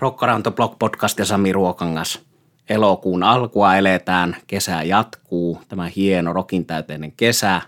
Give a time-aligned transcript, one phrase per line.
[0.00, 2.20] Rokkaranto Blog Podcast ja Sami Ruokangas.
[2.68, 7.62] Elokuun alkua eletään, kesä jatkuu, tämä hieno rokin täyteinen kesä.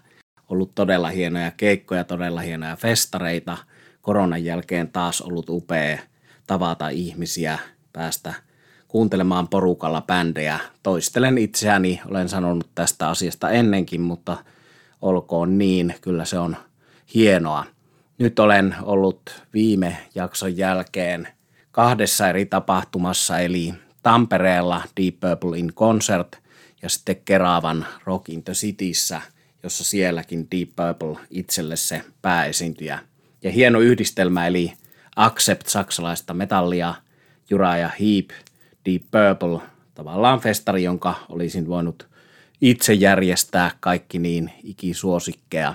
[0.48, 3.58] Ollut todella hienoja keikkoja, todella hienoja festareita.
[4.02, 5.98] Koronan jälkeen taas ollut upea
[6.46, 7.58] tavata ihmisiä,
[7.92, 8.34] päästä
[8.88, 10.58] kuuntelemaan porukalla bändejä.
[10.82, 14.36] Toistelen itseäni, olen sanonut tästä asiasta ennenkin, mutta
[15.02, 16.56] olkoon niin, kyllä se on
[17.14, 17.64] hienoa.
[18.18, 21.28] Nyt olen ollut viime jakson jälkeen–
[21.72, 26.36] kahdessa eri tapahtumassa, eli Tampereella Deep Purple in Concert
[26.82, 29.20] ja sitten Keravan Rock in the Cityssä,
[29.62, 32.98] jossa sielläkin Deep Purple itselle se pääesiintyjä.
[33.42, 34.72] Ja hieno yhdistelmä, eli
[35.16, 36.94] Accept saksalaista metallia,
[37.50, 38.30] ja Heap,
[38.84, 42.08] Deep Purple, tavallaan festari, jonka olisin voinut
[42.60, 45.74] itse järjestää kaikki niin ikisuosikkeja.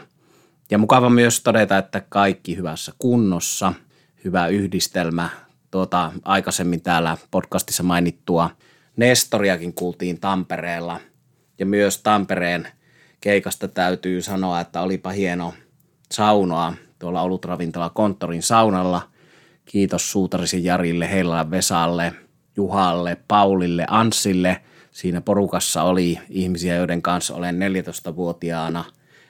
[0.71, 3.73] Ja mukava myös todeta, että kaikki hyvässä kunnossa,
[4.23, 5.29] hyvä yhdistelmä
[5.77, 8.49] tuota, aikaisemmin täällä podcastissa mainittua
[8.95, 10.99] Nestoriakin kuultiin Tampereella.
[11.59, 12.67] Ja myös Tampereen
[13.21, 15.53] keikasta täytyy sanoa, että olipa hieno
[16.11, 19.01] saunoa tuolla olutravintola Konttorin saunalla.
[19.65, 22.13] Kiitos Suutarisen Jarille, Heilalan Vesalle,
[22.55, 24.61] Juhalle, Paulille, Ansille.
[24.91, 28.85] Siinä porukassa oli ihmisiä, joiden kanssa olen 14-vuotiaana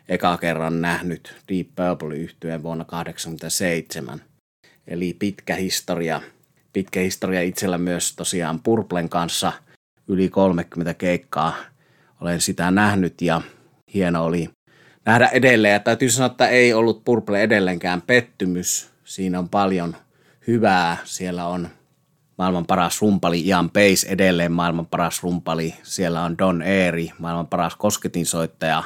[0.09, 4.21] eka kerran nähnyt Deep Purple yhtyeen vuonna 1987.
[4.87, 6.21] Eli pitkä historia–
[6.77, 9.53] pitkä historia itsellä myös tosiaan Purplen kanssa.
[10.07, 11.55] Yli 30 keikkaa
[12.21, 13.41] olen sitä nähnyt ja
[13.93, 14.49] hieno oli
[15.05, 15.73] nähdä edelleen.
[15.73, 18.89] Ja täytyy sanoa, että ei ollut Purple edelleenkään pettymys.
[19.03, 19.95] Siinä on paljon
[20.47, 20.97] hyvää.
[21.03, 21.69] Siellä on
[22.37, 25.75] maailman paras rumpali Ian Pace edelleen maailman paras rumpali.
[25.83, 28.83] Siellä on Don Eeri, maailman paras kosketinsoittaja.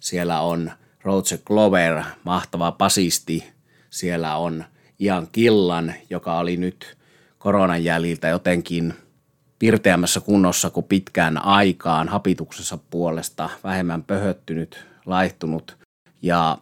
[0.00, 3.52] Siellä on Roger Glover, mahtava pasisti.
[3.90, 4.64] Siellä on
[4.98, 6.99] Ian Killan, joka oli nyt
[7.40, 8.94] koronan jäljiltä jotenkin
[9.58, 15.76] pirteämmässä kunnossa kuin pitkään aikaan, hapituksensa puolesta, vähemmän pöhöttynyt, laihtunut
[16.22, 16.58] ja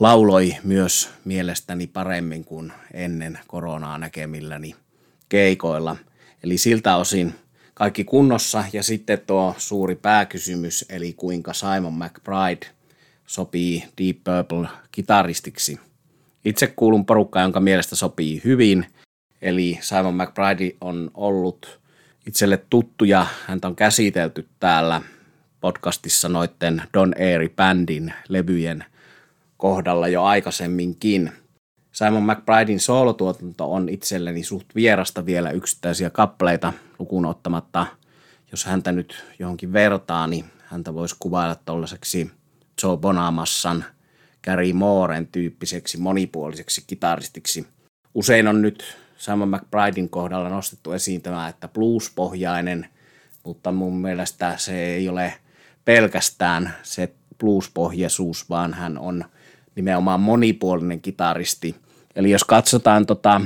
[0.00, 4.76] lauloi myös mielestäni paremmin kuin ennen koronaa näkemilläni
[5.28, 5.96] keikoilla.
[6.42, 7.34] Eli siltä osin
[7.74, 12.66] kaikki kunnossa ja sitten tuo suuri pääkysymys, eli kuinka Simon McBride
[13.26, 15.80] sopii Deep Purple kitaristiksi.
[16.44, 18.86] Itse kuulun porukkaan, jonka mielestä sopii hyvin–
[19.42, 21.80] Eli Simon McBride on ollut
[22.26, 25.02] itselle tuttu ja häntä on käsitelty täällä
[25.60, 28.84] podcastissa noitten Don Airy Bandin levyjen
[29.56, 31.32] kohdalla jo aikaisemminkin.
[31.92, 37.86] Simon McBridein soolotuotanto on itselleni suht vierasta vielä yksittäisiä kappaleita lukuun ottamatta.
[38.50, 42.30] Jos häntä nyt johonkin vertaa, niin häntä voisi kuvailla tuollaiseksi
[42.82, 43.84] Joe Bonamassan,
[44.44, 47.66] Gary Mooren tyyppiseksi monipuoliseksi kitaristiksi.
[48.14, 52.88] Usein on nyt Simon McBridein kohdalla nostettu esiin tämä, että blues-pohjainen,
[53.44, 55.34] mutta mun mielestä se ei ole
[55.84, 59.24] pelkästään se blues-pohjaisuus, vaan hän on
[59.74, 61.76] nimenomaan monipuolinen kitaristi.
[62.16, 63.40] Eli jos katsotaan tota,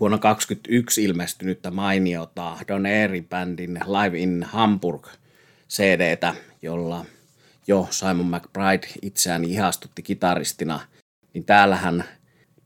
[0.00, 5.06] vuonna 2021 ilmestynyttä mainiota Don Airy Bandin Live in Hamburg
[5.68, 7.04] CDtä, jolla
[7.66, 10.80] jo Simon McBride itseään ihastutti kitaristina,
[11.34, 12.04] niin täällähän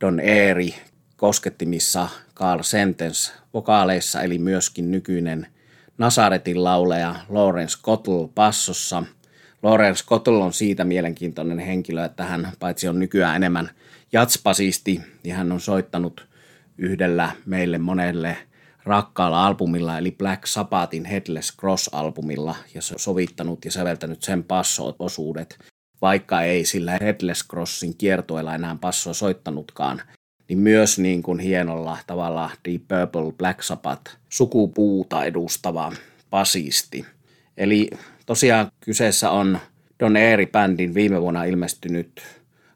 [0.00, 0.68] Don Airy
[1.16, 5.46] koskettimissa Carl Sentence vokaaleissa, eli myöskin nykyinen
[5.98, 9.02] Nasaretin lauleja Lawrence Cottle passossa.
[9.62, 13.70] Lawrence Cottle on siitä mielenkiintoinen henkilö, että hän paitsi on nykyään enemmän
[14.12, 16.28] jatspasisti, niin hän on soittanut
[16.78, 18.36] yhdellä meille monelle
[18.84, 25.58] rakkaalla albumilla, eli Black Sabbathin Headless Cross-albumilla, ja sovittanut ja säveltänyt sen passo-osuudet,
[26.02, 30.02] vaikka ei sillä Headless Crossin kiertoilla enää passoa soittanutkaan
[30.48, 35.92] niin myös niin kuin hienolla tavalla Deep Purple Black Sabbath sukupuuta edustava
[36.30, 37.04] basisti.
[37.56, 37.90] Eli
[38.26, 39.58] tosiaan kyseessä on
[40.00, 42.22] Don Airy-bändin viime vuonna ilmestynyt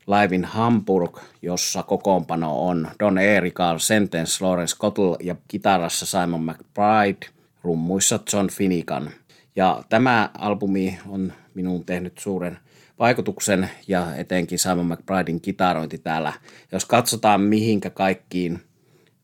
[0.07, 6.43] Live in Hamburg, jossa kokoonpano on Don Airy, Carl Sentence, Lawrence Cottle ja kitarassa Simon
[6.43, 7.27] McBride,
[7.63, 9.11] rummuissa John Finnegan.
[9.59, 12.59] Ja tämä albumi on minun tehnyt suuren
[12.99, 16.33] vaikutuksen ja etenkin Simon McBridein kitarointi täällä.
[16.73, 18.61] Jos katsotaan mihinkä kaikkiin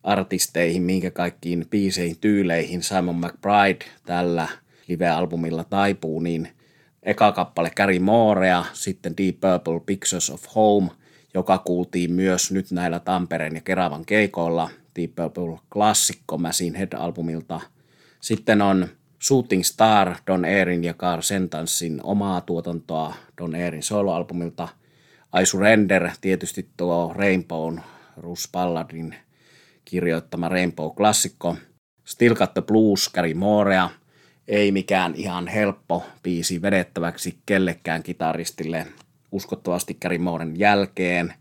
[0.03, 4.49] artisteihin, minkä kaikkiin biiseihin, tyyleihin Simon McBride tällä
[4.89, 6.49] live-albumilla taipuu, niin
[7.03, 10.89] eka kappale Carrie Moorea, sitten Deep Purple Pictures of Home,
[11.35, 17.61] joka kuultiin myös nyt näillä Tampereen ja Keravan keikoilla, Deep Purple klassikko Machine Head-albumilta.
[18.21, 18.89] Sitten on
[19.27, 24.69] Shooting Star Don Airin ja Carl Sentanssin omaa tuotantoa Don Airin soloalbumilta.
[25.43, 27.77] I Surrender, tietysti tuo Rainbow,
[28.17, 29.15] Rus Balladin
[29.85, 31.57] kirjoittama Rainbow-klassikko.
[32.05, 33.91] Still Got the Blues, Gary Moorea.
[34.49, 38.87] Ei mikään ihan helppo biisi vedettäväksi kellekään kitaristille
[39.33, 41.35] uskottavasti Gary Mooren jälkeen.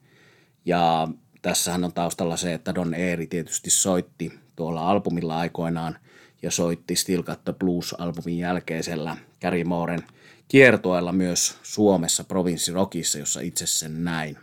[0.65, 1.07] Ja
[1.41, 5.97] tässähän on taustalla se, että Don Eeri tietysti soitti tuolla albumilla aikoinaan
[6.43, 10.03] ja soitti Still Got the Blues-albumin jälkeisellä Gary Mooren
[10.47, 12.25] kiertoilla myös Suomessa
[12.73, 14.37] Rockissa, jossa itse sen näin.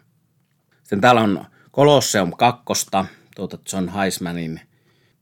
[0.82, 2.64] Sitten täällä on Colosseum 2,
[3.37, 4.61] tuota John Heismanin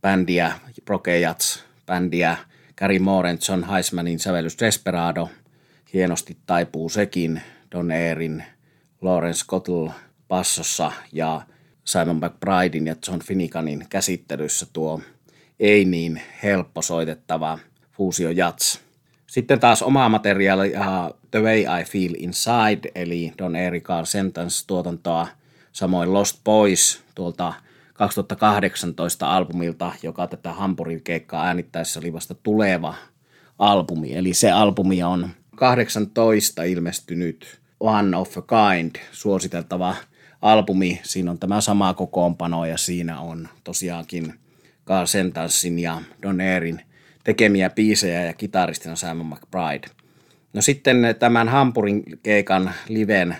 [0.01, 0.53] bändiä,
[0.85, 2.37] Prokejats bändiä,
[2.77, 5.29] Gary Mooren, John Heismanin sävellys Desperado,
[5.93, 7.43] hienosti taipuu sekin,
[7.73, 8.45] Don Airin,
[9.03, 9.93] Lawrence Cottle
[10.29, 11.43] passossa ja
[11.85, 15.01] Simon McBridein ja John Finnikanin käsittelyssä tuo
[15.61, 17.59] ei niin helppo soitettava
[17.93, 18.81] fuusio jats.
[19.27, 25.27] Sitten taas omaa materiaalia The Way I Feel Inside, eli Don Erika Sentence-tuotantoa,
[25.73, 27.53] samoin Lost Boys tuolta
[27.95, 32.95] 2018 albumilta, joka tätä Hampurin keikkaa äänittäessä oli vasta tuleva
[33.59, 34.15] albumi.
[34.15, 39.95] Eli se albumi on 18 ilmestynyt One of a Kind suositeltava
[40.43, 41.01] albumi.
[41.03, 44.35] Siinä on tämä sama kokoonpano ja siinä on tosiaankin
[44.89, 46.81] Carl Sentansin ja Don Airin
[47.25, 49.89] tekemiä biisejä ja kitaristina Simon McBride.
[50.53, 53.37] No sitten tämän Hampurin keikan liven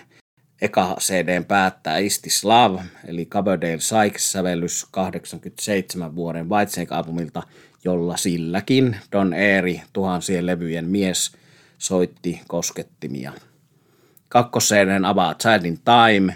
[0.61, 7.43] eka CDn päättää Istis Love, eli Coverdale Sykes-sävellys 87 vuoden Whitesnake-albumilta,
[7.83, 11.31] jolla silläkin Don Airy, tuhansien levyjen mies,
[11.77, 13.33] soitti koskettimia.
[14.27, 16.35] Kakkoseen avaa Child in Time,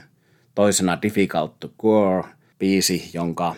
[0.55, 2.23] toisena Difficult to Cure,
[2.59, 3.55] biisi, jonka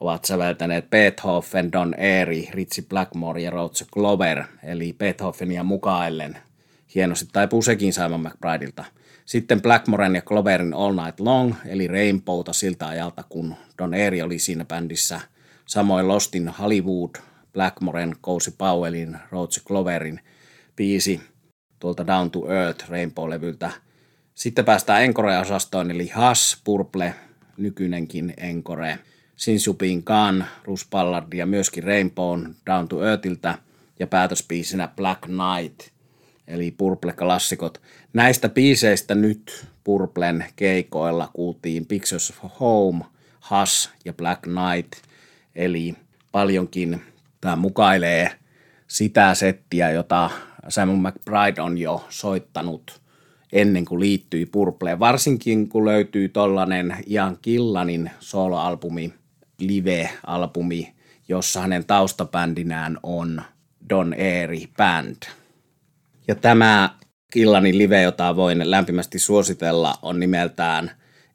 [0.00, 6.38] ovat säveltäneet Beethoven, Don Airy, Ritchie Blackmore ja Roger Glover, eli Beethovenia mukaillen.
[6.94, 8.84] Hienosti taipuu sekin Simon McBrideilta.
[9.24, 14.38] Sitten Blackmoren ja Gloverin All Night Long, eli Rainbowta siltä ajalta, kun Don Airy oli
[14.38, 15.20] siinä bändissä.
[15.66, 17.10] Samoin Lostin Hollywood,
[17.52, 20.20] Blackmoren, Cozy Powellin, Roger Gloverin
[20.76, 21.20] biisi
[21.78, 23.70] tuolta Down to Earth Rainbow-levyltä.
[24.34, 27.14] Sitten päästään Encore-osastoon, eli Hush, Purple,
[27.56, 28.98] nykyinenkin Encore.
[29.36, 33.58] Sinsupin Gun, Rus Ballard ja myöskin Rainbow Down to Earthiltä
[33.98, 35.80] ja päätöspiisinä Black Knight,
[36.48, 37.82] eli Purple-klassikot.
[38.12, 43.04] Näistä biiseistä nyt Purplen keikoilla kuultiin Pictures of Home,
[43.50, 44.92] Hush ja Black Knight,
[45.54, 45.94] eli
[46.32, 47.02] paljonkin
[47.40, 48.30] tämä mukailee
[48.88, 50.30] sitä settiä, jota
[50.68, 53.00] Simon McBride on jo soittanut
[53.52, 54.98] ennen kuin liittyi Purpleen.
[54.98, 59.14] Varsinkin kun löytyy tollanen Ian Killanin soloalbumi,
[59.60, 60.94] live-albumi,
[61.28, 63.42] jossa hänen taustabändinään on
[63.90, 65.16] Don Airy Band.
[66.28, 66.90] Ja tämä
[67.32, 70.90] Killanin live, jota voin lämpimästi suositella, on nimeltään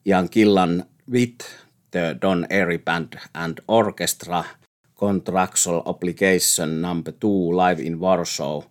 [0.06, 1.46] Ian Killan With
[1.92, 4.44] the Don Airy Band and Orchestra
[4.96, 8.62] Contractual Obligation Number 2 Live in Warsaw.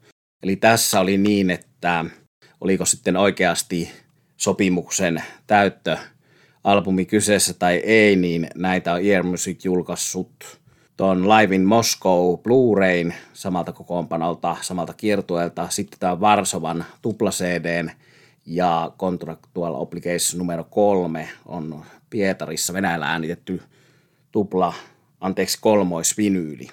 [0.42, 2.04] Eli tässä oli niin, että
[2.60, 3.92] oliko sitten oikeasti
[4.36, 5.96] sopimuksen täyttö
[6.64, 10.60] albumi kyseessä tai ei, niin näitä on Ear Music julkaissut
[10.96, 15.68] tuon Live in Moscow Blu-rayn samalta kokoonpanolta, samalta kiertueelta.
[15.68, 17.90] Sitten tämä Varsovan tupla CDn
[18.46, 23.62] ja Contractual Obligation numero kolme on Pietarissa Venäjällä äänitetty
[24.32, 24.74] tupla,
[25.20, 26.68] anteeksi kolmoisvinyyli.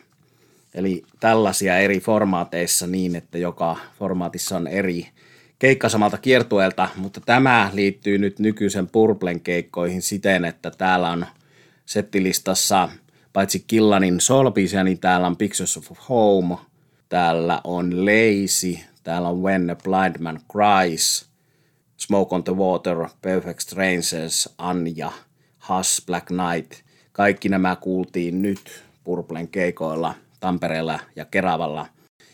[0.73, 5.07] Eli tällaisia eri formaateissa niin, että joka formaatissa on eri
[5.59, 11.25] keikka samalta kiertueelta, mutta tämä liittyy nyt nykyisen Purplen keikkoihin siten, että täällä on
[11.85, 12.89] settilistassa
[13.33, 16.55] paitsi Killanin solbiisia, niin täällä on Pictures of Home,
[17.09, 21.29] täällä on Lazy, täällä on When a Blind Man Cries,
[21.97, 25.11] Smoke on the Water, Perfect Strangers, Anja,
[25.69, 26.73] Hush, Black Knight.
[27.11, 31.87] Kaikki nämä kuultiin nyt Purplen keikoilla Tampereella ja Keravalla.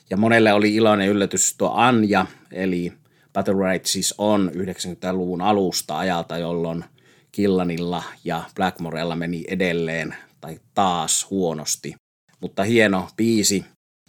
[0.09, 2.93] Ja monelle oli iloinen yllätys tuo Anja, eli
[3.33, 6.85] Battle siis on 90-luvun alusta ajalta, jolloin
[7.31, 11.95] Killanilla ja Blackmorella meni edelleen tai taas huonosti.
[12.39, 13.65] Mutta hieno biisi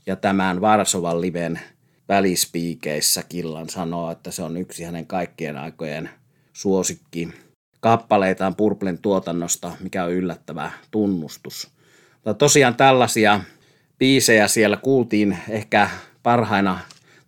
[0.06, 1.60] ja tämän Varsovan liven
[2.08, 6.10] välispiikeissä Killan sanoo, että se on yksi hänen kaikkien aikojen
[6.52, 7.28] suosikki
[7.80, 11.70] kappaleitaan Purplen tuotannosta, mikä on yllättävä tunnustus.
[12.14, 13.40] Mutta tosiaan tällaisia
[13.98, 15.90] biisejä siellä kuultiin ehkä
[16.22, 16.78] parhaina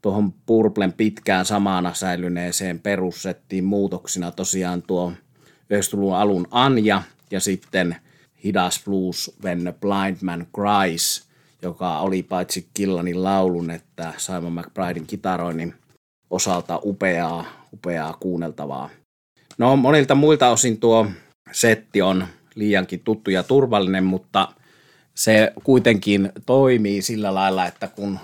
[0.07, 5.13] tuohon Purplen pitkään samana säilyneeseen perussettiin muutoksina tosiaan tuo
[5.75, 7.97] 90-luvun alun Anja ja sitten
[8.45, 11.29] hidas blues When a Blind Man Cries,
[11.63, 15.75] joka oli paitsi Killanin laulun että Simon McBridein kitaroinnin
[16.31, 18.91] osalta upeaa, upeaa kuunneltavaa.
[19.59, 21.07] No monilta muilta osin tuo
[21.53, 24.49] setti on liiankin tuttu ja turvallinen, mutta
[25.15, 28.19] se kuitenkin toimii sillä lailla, että kun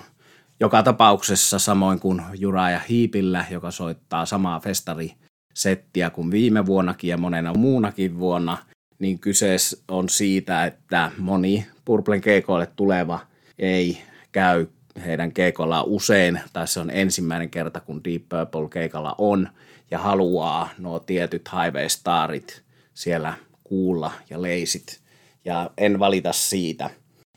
[0.63, 7.53] joka tapauksessa samoin kuin Juraja Hiipillä, joka soittaa samaa festarisettiä kuin viime vuonnakin ja monena
[7.53, 8.57] muunakin vuonna,
[8.99, 9.55] niin kyse
[9.87, 13.19] on siitä, että moni Purplen keikoille tuleva
[13.59, 14.01] ei
[14.31, 14.67] käy
[15.05, 19.49] heidän keikolla usein, tai se on ensimmäinen kerta, kun Deep Purple keikalla on,
[19.91, 24.99] ja haluaa nuo tietyt highway starit siellä kuulla ja leisit,
[25.45, 26.89] ja en valita siitä.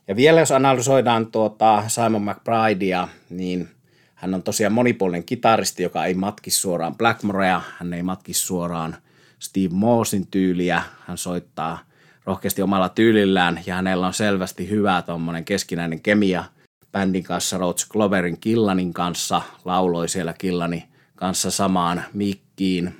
[0.09, 3.69] Ja vielä jos analysoidaan tuota Simon McBridea, niin
[4.15, 8.97] hän on tosiaan monipuolinen kitaristi, joka ei matki suoraan Blackmorea, hän ei matki suoraan
[9.39, 11.79] Steve Moosin tyyliä, hän soittaa
[12.25, 16.45] rohkeasti omalla tyylillään ja hänellä on selvästi hyvä tuommoinen keskinäinen kemia
[16.93, 20.85] bändin kanssa, Roach Gloverin Killanin kanssa, lauloi siellä Killani
[21.17, 22.95] kanssa samaan mikkiin,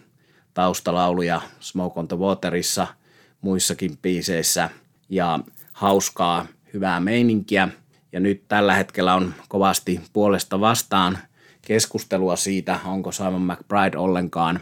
[0.55, 2.87] taustalauluja Smoke on the Waterissa,
[3.41, 4.71] muissakin biiseissä.
[5.09, 5.39] Ja
[5.73, 7.69] hauskaa, hyvää meininkiä.
[8.13, 11.19] Ja nyt tällä hetkellä on kovasti puolesta vastaan
[11.63, 14.61] keskustelua siitä, onko Simon McBride ollenkaan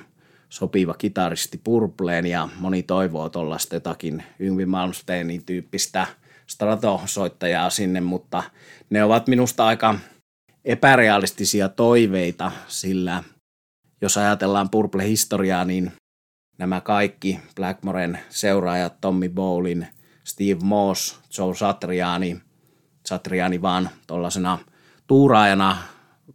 [0.49, 6.07] sopiva kitaristi Purpleen ja moni toivoo tuollaista jotakin Yngvi Malmsteinin tyyppistä
[6.47, 8.43] stratosoittajaa sinne, mutta
[8.91, 9.95] ne ovat minusta aika
[10.65, 13.23] epärealistisia toiveita, sillä
[14.01, 15.93] jos ajatellaan Purple-historiaa, niin
[16.59, 19.87] nämä kaikki Blackmoren seuraajat, Tommy Bowlin,
[20.25, 22.41] Steve Moss, Joe Satriani,
[23.07, 24.59] Satriani vaan tuollaisena
[25.07, 25.77] tuuraajana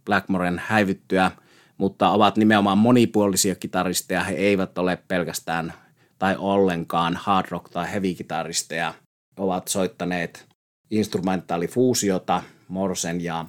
[0.04, 1.30] Blackmoren häivyttyä,
[1.78, 4.24] mutta ovat nimenomaan monipuolisia kitaristeja.
[4.24, 5.72] He eivät ole pelkästään
[6.18, 8.94] tai ollenkaan hard rock- tai heavy-kitaristeja.
[9.36, 10.48] Ovat soittaneet
[10.90, 13.44] instrumentaalifuusiota Morsen ja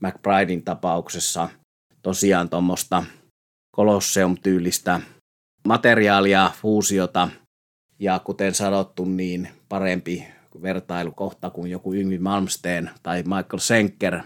[0.00, 1.48] McBridein tapauksessa
[2.02, 3.04] tosiaan tuommoista
[3.76, 5.00] Colosseum-tyylistä
[5.64, 7.28] materiaalia, fuusiota
[8.00, 10.26] ja kuten sanottu, niin parempi
[10.62, 14.20] vertailukohta kuin joku Yngvi Malmsteen tai Michael Senker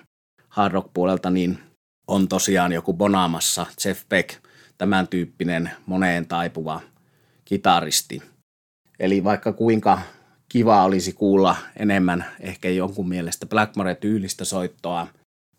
[0.49, 1.59] hard rock puolelta, niin
[2.07, 4.31] on tosiaan joku Bonamassa, Jeff Beck,
[4.79, 6.81] tämän tyyppinen moneen taipuva
[7.45, 8.23] kitaristi.
[9.01, 9.99] Eli vaikka kuinka
[10.49, 15.07] kiva olisi kuulla enemmän ehkä jonkun mielestä Blackmore-tyylistä soittoa,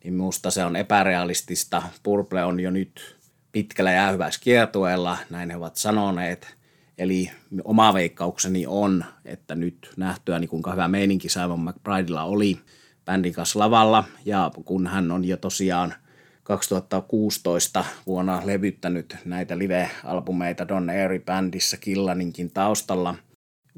[0.03, 1.83] niin minusta se on epärealistista.
[2.03, 3.17] Purple on jo nyt
[3.51, 6.57] pitkällä jäähyväiskiertueella, näin he ovat sanoneet.
[6.97, 7.31] Eli
[7.63, 12.59] oma veikkaukseni on, että nyt nähtyä niin kuinka hyvä meininki Simon McBridella oli
[13.05, 15.93] bändin kanssa lavalla, ja kun hän on jo tosiaan
[16.43, 23.15] 2016 vuonna levyttänyt näitä live-albumeita Don Airy bändissä Killaninkin taustalla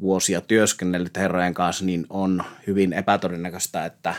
[0.02, 4.16] vuosia työskennellyt herrojen kanssa, niin on hyvin epätodennäköistä, että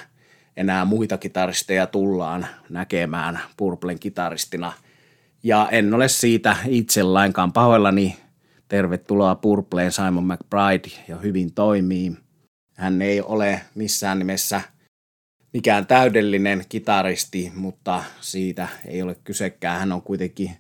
[0.57, 4.73] enää muita kitaristeja tullaan näkemään Purplen kitaristina.
[5.43, 8.17] Ja en ole siitä itse lainkaan pahoillani.
[8.69, 12.13] Tervetuloa Purpleen Simon McBride ja hyvin toimii.
[12.75, 14.61] Hän ei ole missään nimessä–
[15.53, 19.81] mikään täydellinen kitaristi, mutta siitä ei ole kysekään.
[19.81, 20.51] Hän on kuitenkin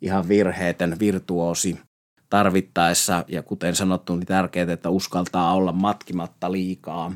[0.00, 1.78] ihan virheetön virtuosi
[2.30, 7.12] tarvittaessa ja kuten sanottu, niin tärkeää, että uskaltaa olla matkimatta liikaa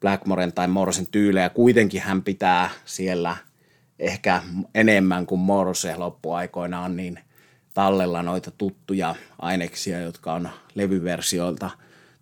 [0.00, 1.50] Blackmoren tai Morsen tyylejä.
[1.50, 3.36] Kuitenkin hän pitää siellä
[3.98, 4.42] ehkä
[4.74, 7.18] enemmän kuin Morse loppuaikoinaan niin
[7.80, 11.70] tallella noita tuttuja aineksia, jotka on levyversioilta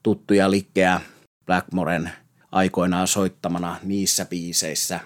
[0.02, 1.00] tuttuja likkejä
[1.46, 2.10] Blackmoren–
[2.52, 5.00] aikoinaan soittamana niissä biiseissä.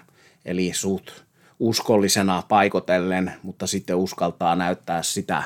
[0.45, 1.11] Eli suht
[1.59, 5.43] uskollisena paikotellen, mutta sitten uskaltaa näyttää sitä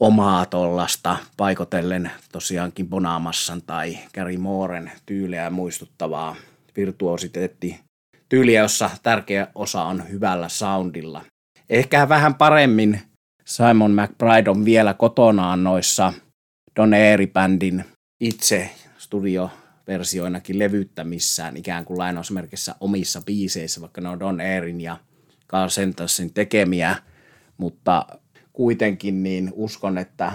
[0.00, 6.36] omaa tollasta paikotellen tosiaankin Bonamassan tai Gary Mooren tyyliä muistuttavaa
[6.76, 7.80] virtuositeetti
[8.28, 11.24] tyyliä, jossa tärkeä osa on hyvällä soundilla.
[11.70, 13.11] Ehkä vähän paremmin
[13.44, 16.12] Simon McBride on vielä kotonaan noissa
[16.76, 17.84] Don Airy-bändin
[18.20, 19.50] itse studio
[19.86, 24.96] versioinakin levyttämissään ikään kuin lainausmerkissä omissa biiseissä, vaikka ne on Don Airin ja
[25.48, 26.96] Carl Sentassin tekemiä,
[27.56, 28.06] mutta
[28.52, 30.32] kuitenkin niin uskon, että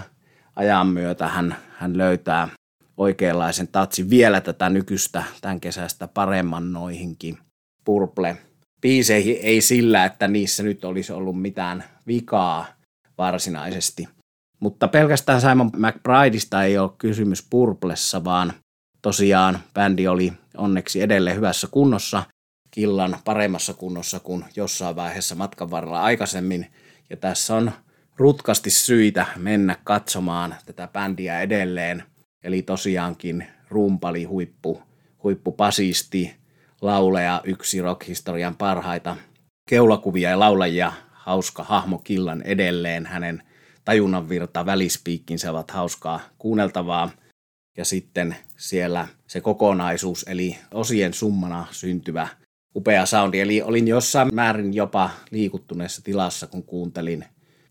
[0.56, 2.48] ajan myötä hän, hän löytää
[2.96, 7.38] oikeanlaisen tatsin vielä tätä nykyistä tämän kesästä paremman noihinkin
[7.84, 8.36] purple
[8.80, 12.77] biiseihin, ei sillä, että niissä nyt olisi ollut mitään vikaa
[13.18, 14.08] varsinaisesti.
[14.60, 18.52] Mutta pelkästään Simon McBrideista ei ole kysymys Purplessa, vaan
[19.02, 22.22] tosiaan bändi oli onneksi edelleen hyvässä kunnossa,
[22.70, 26.66] killan paremmassa kunnossa kuin jossain vaiheessa matkan varrella aikaisemmin.
[27.10, 27.72] Ja tässä on
[28.16, 32.02] rutkasti syitä mennä katsomaan tätä bändiä edelleen.
[32.44, 34.82] Eli tosiaankin rumpali, huippu,
[35.22, 36.36] huippupasisti,
[36.80, 39.16] lauleja, yksi rockhistorian parhaita
[39.68, 40.92] keulakuvia ja laulajia,
[41.28, 43.42] hauska hahmo Killan edelleen, hänen
[43.84, 47.10] tajunnanvirta, välispiikkinsä ovat hauskaa kuunneltavaa–
[47.78, 52.28] ja sitten siellä se kokonaisuus, eli osien summana syntyvä
[52.76, 53.40] upea soundi.
[53.40, 57.24] Eli olin jossain määrin jopa liikuttuneessa tilassa, kun kuuntelin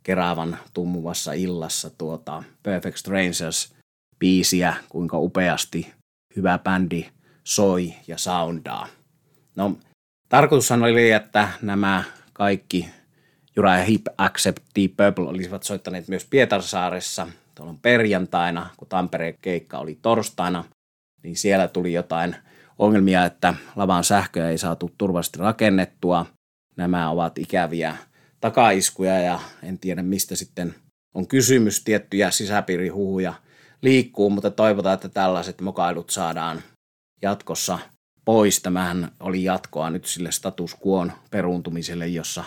[0.03, 3.73] Keravan tummuvassa illassa tuota Perfect Strangers
[4.19, 5.93] biisiä, kuinka upeasti
[6.35, 7.05] hyvä bändi
[7.43, 8.87] soi ja soundaa.
[9.55, 9.77] No,
[10.29, 12.89] tarkoitushan oli, että nämä kaikki
[13.57, 19.77] Jura ja Hip Accept Deep Purple olisivat soittaneet myös Pietarsaaressa tuolla perjantaina, kun Tampereen keikka
[19.77, 20.63] oli torstaina,
[21.23, 22.35] niin siellä tuli jotain
[22.79, 26.25] ongelmia, että lavan sähköä ei saatu turvallisesti rakennettua.
[26.75, 27.97] Nämä ovat ikäviä
[28.41, 30.75] takaiskuja ja en tiedä mistä sitten
[31.13, 31.83] on kysymys.
[31.83, 33.33] Tiettyjä sisäpiirihuhuja
[33.81, 36.61] liikkuu, mutta toivotaan, että tällaiset mokailut saadaan
[37.21, 37.79] jatkossa
[38.25, 38.61] pois.
[38.61, 42.43] Tämähän oli jatkoa nyt sille status quoon peruuntumiselle, jossa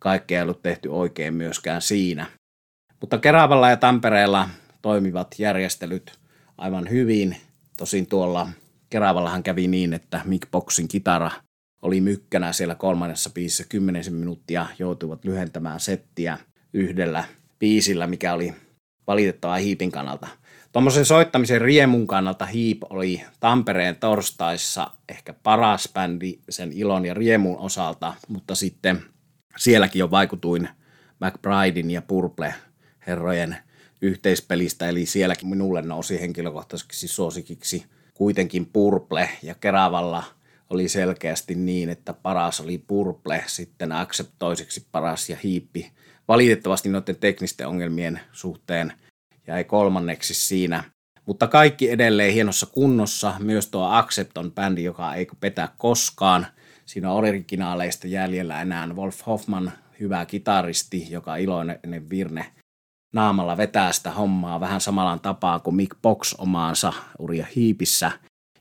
[0.00, 2.26] kaikkea ei ollut tehty oikein myöskään siinä.
[3.00, 4.48] Mutta Keravalla ja Tampereella
[4.82, 6.18] toimivat järjestelyt
[6.58, 7.36] aivan hyvin.
[7.76, 8.48] Tosin tuolla
[8.90, 11.30] Keravallahan kävi niin, että Mick Boxin kitara
[11.82, 16.38] oli mykkänä siellä kolmannessa biisissä kymmenisen minuuttia, joutuivat lyhentämään settiä
[16.72, 17.24] yhdellä
[17.58, 18.54] biisillä, mikä oli
[19.06, 20.28] valitettavaa hiipin kannalta.
[20.72, 27.58] Tuommoisen soittamisen riemun kannalta Hiip oli Tampereen torstaissa ehkä paras bändi sen ilon ja riemun
[27.58, 29.02] osalta, mutta sitten
[29.56, 30.68] sielläkin jo vaikutuin
[31.20, 32.54] McBridein ja Purple
[33.06, 33.56] herrojen
[34.02, 40.24] yhteispelistä, eli sielläkin minulle nousi henkilökohtaisesti suosikiksi kuitenkin Purple ja Keravalla
[40.70, 45.92] oli selkeästi niin, että paras oli Purple, sitten Accept toiseksi paras ja Hiippi.
[46.28, 48.92] Valitettavasti noiden teknisten ongelmien suhteen
[49.46, 50.84] jäi kolmanneksi siinä.
[51.26, 53.34] Mutta kaikki edelleen hienossa kunnossa.
[53.38, 56.46] Myös tuo Accept on bändi, joka ei petä koskaan.
[56.86, 62.46] Siinä on originaaleista jäljellä enää Wolf Hoffman, hyvä kitaristi, joka iloinen virne
[63.12, 68.10] naamalla vetää sitä hommaa vähän samalla tapaa kuin Mick Box omaansa Uria Hiipissä.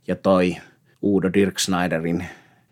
[0.08, 0.58] Ja toi
[1.04, 2.26] Udo Dirk Schneiderin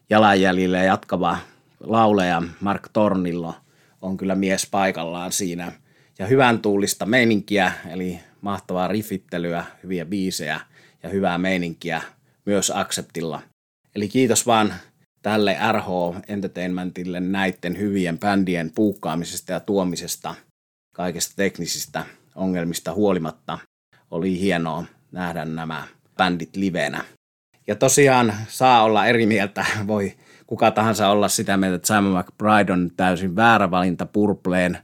[0.09, 1.37] jalanjäljillä jatkava
[1.79, 3.55] lauleja Mark Tornillo
[4.01, 5.71] on kyllä mies paikallaan siinä.
[6.19, 10.59] Ja hyvän tuulista meininkiä, eli mahtavaa riffittelyä, hyviä biisejä
[11.03, 12.01] ja hyvää meininkiä
[12.45, 13.41] myös Acceptilla.
[13.95, 14.73] Eli kiitos vaan
[15.21, 15.87] tälle RH
[16.27, 20.35] Entertainmentille näiden hyvien bändien puukkaamisesta ja tuomisesta–
[20.97, 22.05] kaikista teknisistä
[22.35, 23.59] ongelmista huolimatta
[24.11, 27.03] oli hienoa nähdä nämä bändit livenä.
[27.67, 30.13] Ja tosiaan saa olla eri mieltä, voi
[30.47, 34.77] kuka tahansa olla sitä mieltä, että Simon McBride on täysin väärä valinta Purpleen,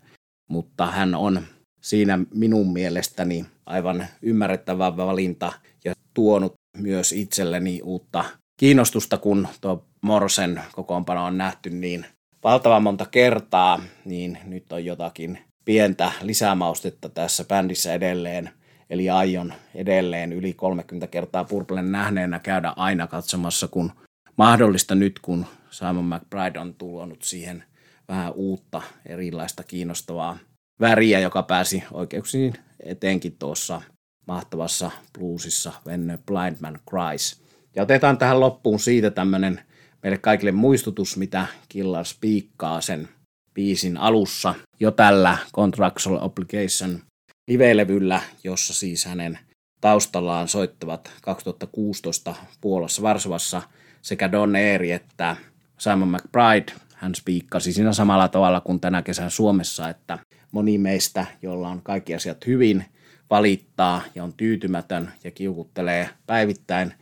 [0.49, 1.41] mutta hän on
[1.82, 5.54] siinä minun mielestäni aivan ymmärrettävä valinta
[5.86, 8.26] ja tuonut myös itselleni uutta
[8.58, 12.06] kiinnostusta, kun tuo Morsen kokoonpano on nähty niin
[12.43, 18.49] valtavan monta kertaa, niin nyt on jotakin pientä lisämaustetta tässä bändissä edelleen.
[18.89, 23.91] Eli aion edelleen yli 30 kertaa Purplen nähneenä käydä aina katsomassa, kun
[24.38, 27.63] mahdollista nyt, kun Simon McBride on tullut siihen
[28.08, 30.38] vähän uutta, erilaista, kiinnostavaa
[30.79, 33.81] väriä, joka pääsi oikeuksiin etenkin tuossa
[34.27, 37.41] mahtavassa bluesissa When Blind Man Cries.
[37.75, 39.59] Ja otetaan tähän loppuun siitä tämmöinen
[40.03, 43.09] meille kaikille muistutus, mitä Killars piikkaa sen
[43.53, 46.99] biisin alussa jo tällä Contractual Obligation
[47.47, 49.39] live-levyllä, jossa siis hänen
[49.81, 53.62] taustallaan soittavat 2016 Puolassa Varsovassa
[54.01, 55.36] sekä Don Eeri että
[55.77, 56.73] Simon McBride.
[57.04, 60.20] Hän spiikkasi siinä samalla tavalla kuin tänä kesän Suomessa, että
[60.52, 62.86] moni meistä, jolla on kaikki asiat hyvin,
[63.30, 66.94] valittaa ja on tyytymätön ja kiukuttelee päivittäin,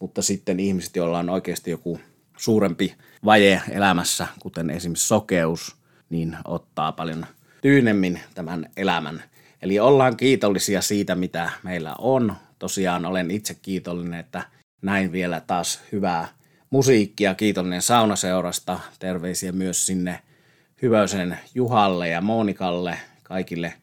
[0.00, 2.00] mutta sitten ihmiset, joilla on oikeasti joku
[2.36, 2.94] suurempi
[3.24, 5.76] vaje elämässä, kuten esimerkiksi sokeus,
[6.10, 7.26] niin ottaa paljon
[7.62, 9.22] tyynemmin tämän elämän.
[9.62, 12.34] Eli ollaan kiitollisia siitä, mitä meillä on.
[12.58, 14.42] Tosiaan olen itse kiitollinen, että
[14.82, 16.28] näin vielä taas hyvää
[16.70, 17.34] musiikkia.
[17.34, 18.80] Kiitollinen saunaseurasta.
[18.98, 20.22] Terveisiä myös sinne
[20.82, 23.74] Hyvösen Juhalle ja Monikalle, kaikille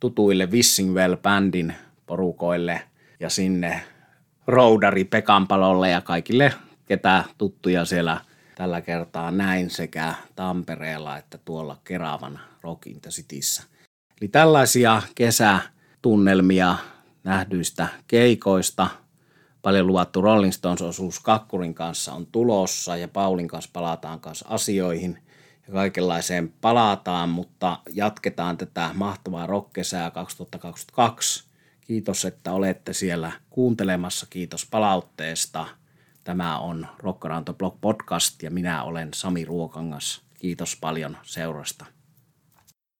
[0.00, 1.72] tutuille Wissingwell-bändin
[2.06, 2.82] porukoille
[3.20, 3.82] ja sinne
[4.46, 6.52] Roudari Pekanpalolle ja kaikille,
[6.86, 8.20] ketä tuttuja siellä–
[8.54, 13.62] tällä kertaa näin sekä Tampereella että tuolla Keravan Rock in the Cityssä.
[14.20, 16.76] Eli tällaisia kesätunnelmia
[17.24, 18.86] nähdyistä keikoista.
[19.64, 25.18] Paljon luvattu Rolling Stones-osuus Kakkurin kanssa on tulossa ja Paulin kanssa palataan kanssa asioihin
[25.66, 31.44] ja kaikenlaiseen palataan, mutta jatketaan tätä mahtavaa rockkesää 2022.
[31.80, 34.26] Kiitos, että olette siellä kuuntelemassa.
[34.30, 35.66] Kiitos palautteesta.
[36.24, 40.22] Tämä on Rockaranto Blog Podcast ja minä olen Sami Ruokangas.
[40.38, 41.93] Kiitos paljon seurasta.